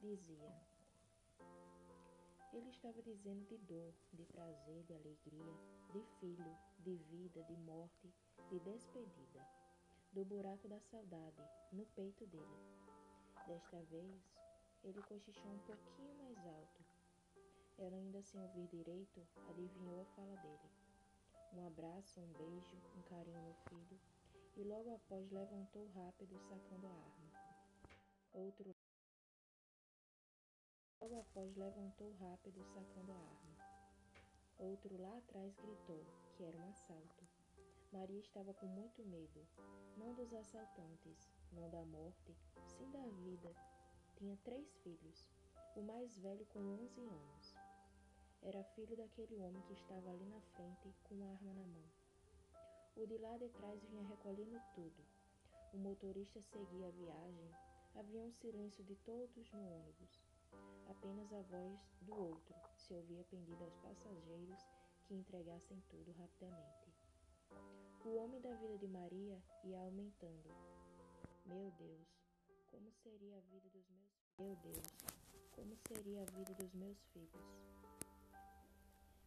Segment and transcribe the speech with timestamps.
[0.00, 0.52] dizia.
[2.52, 5.54] Ele estava dizendo de dor, de prazer, de alegria,
[5.92, 8.12] de filho, de vida, de morte,
[8.48, 9.46] de despedida,
[10.12, 12.56] do buraco da saudade no peito dele.
[13.46, 14.36] Desta vez,
[14.82, 16.84] ele cochichou um pouquinho mais alto.
[17.78, 20.70] Ela, ainda sem ouvir direito, adivinhou a fala dele.
[21.52, 24.00] Um abraço, um beijo, um carinho no filho,
[24.56, 27.26] e logo após levantou rápido, sacando a arma.
[28.32, 28.74] Outro
[31.14, 33.56] Após levantou rápido, sacando a arma.
[34.58, 37.24] Outro lá atrás gritou que era um assalto.
[37.92, 39.46] Maria estava com muito medo,
[39.96, 43.54] não dos assaltantes, não da morte, sim da vida.
[44.16, 45.30] Tinha três filhos,
[45.76, 47.54] o mais velho com onze anos.
[48.42, 51.84] Era filho daquele homem que estava ali na frente com uma arma na mão.
[52.96, 55.04] O de lá de trás vinha recolhendo tudo.
[55.72, 57.50] O motorista seguia a viagem.
[57.94, 60.35] Havia um silêncio de todos no ônibus.
[61.06, 64.66] Apenas a voz do outro se ouvia pendida aos passageiros
[65.04, 66.92] que entregassem tudo rapidamente.
[68.04, 70.50] O homem da vida de Maria ia aumentando.
[71.44, 72.08] Meu Deus,
[72.72, 74.96] como seria a vida dos meus Meu Deus,
[75.52, 77.46] como seria a vida dos meus filhos?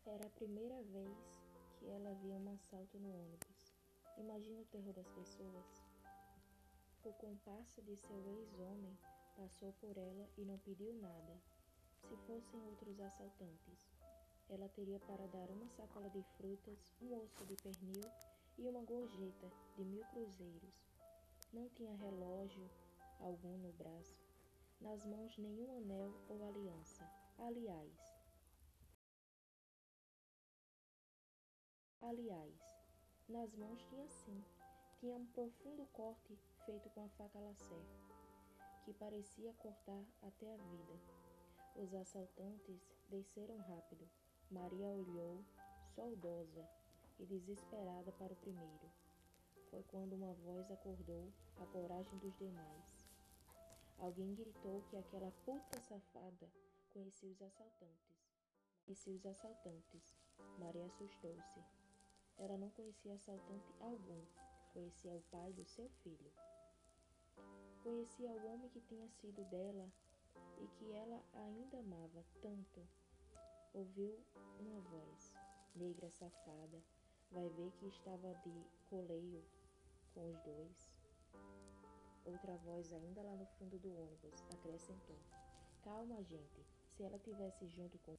[0.06, 1.40] Era a primeira vez
[1.78, 3.74] que ela via um assalto no ônibus.
[4.18, 5.82] Imagina o terror das pessoas.
[7.06, 8.98] O compasso de seu ex-homem
[9.40, 11.42] Passou por ela e não pediu nada.
[12.08, 13.90] Se fossem outros assaltantes,
[14.50, 18.10] ela teria para dar uma sacola de frutas, um osso de pernil
[18.58, 20.84] e uma gorjeta de mil cruzeiros.
[21.54, 22.70] Não tinha relógio
[23.20, 24.18] algum no braço,
[24.82, 27.08] nas mãos nenhum anel ou aliança.
[27.38, 27.92] Aliás,
[32.02, 32.54] aliás,
[33.28, 34.44] nas mãos tinha sim,
[35.00, 37.86] tinha um profundo corte feito com a faca lacer
[38.84, 41.29] que parecia cortar até a vida.
[41.82, 44.06] Os assaltantes desceram rápido.
[44.52, 45.46] Maria olhou,
[45.96, 46.68] saudosa
[47.18, 48.92] e desesperada, para o primeiro.
[49.70, 53.00] Foi quando uma voz acordou a coragem dos demais.
[53.98, 56.52] Alguém gritou que aquela puta safada
[56.92, 58.28] conhecia os assaltantes.
[58.84, 60.18] Conhecia os assaltantes.
[60.60, 61.64] Maria assustou-se.
[62.40, 64.26] Ela não conhecia assaltante algum.
[64.74, 66.32] Conhecia o pai do seu filho.
[67.82, 69.90] Conhecia o homem que tinha sido dela
[70.60, 72.88] e que ela ainda amava tanto.
[73.74, 74.18] Ouviu
[74.60, 75.34] uma voz,
[75.76, 76.84] negra safada,
[77.32, 79.44] vai ver que estava de coleio
[80.14, 80.92] com os dois.
[82.26, 85.18] Outra voz, ainda lá no fundo do ônibus, acrescentou:
[85.84, 88.16] Calma, gente, se ela tivesse junto com.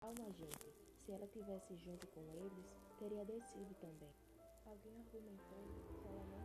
[0.00, 4.14] Calma, gente, se ela tivesse junto com eles, teria descido também.
[4.64, 5.64] Alguém argumentou
[6.00, 6.43] que ela não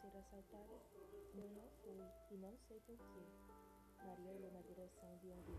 [0.00, 0.74] ser assaltada?
[1.34, 1.98] Eu não fui,
[2.30, 3.26] e não sei porquê.
[4.04, 5.55] Maria olhou na direção de onde